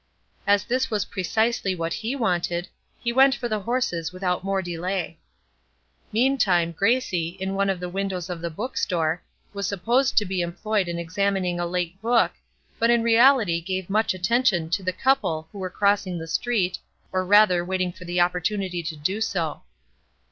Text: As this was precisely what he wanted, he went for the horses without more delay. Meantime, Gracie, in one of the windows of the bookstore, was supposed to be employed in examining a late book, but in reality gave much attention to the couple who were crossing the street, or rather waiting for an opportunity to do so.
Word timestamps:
As 0.47 0.63
this 0.63 0.89
was 0.89 1.05
precisely 1.05 1.75
what 1.75 1.93
he 1.93 2.15
wanted, 2.15 2.67
he 2.99 3.13
went 3.13 3.35
for 3.35 3.47
the 3.47 3.59
horses 3.59 4.11
without 4.11 4.43
more 4.43 4.63
delay. 4.63 5.19
Meantime, 6.11 6.71
Gracie, 6.71 7.37
in 7.39 7.53
one 7.53 7.69
of 7.69 7.79
the 7.79 7.87
windows 7.87 8.27
of 8.27 8.41
the 8.41 8.49
bookstore, 8.49 9.21
was 9.53 9.67
supposed 9.67 10.17
to 10.17 10.25
be 10.25 10.41
employed 10.41 10.87
in 10.87 10.97
examining 10.97 11.59
a 11.59 11.67
late 11.67 12.01
book, 12.01 12.31
but 12.79 12.89
in 12.89 13.03
reality 13.03 13.61
gave 13.61 13.91
much 13.91 14.15
attention 14.15 14.71
to 14.71 14.81
the 14.81 14.91
couple 14.91 15.47
who 15.51 15.59
were 15.59 15.69
crossing 15.69 16.17
the 16.17 16.25
street, 16.27 16.79
or 17.11 17.23
rather 17.23 17.63
waiting 17.63 17.91
for 17.93 18.03
an 18.05 18.19
opportunity 18.21 18.81
to 18.81 18.95
do 18.95 19.21
so. 19.21 19.61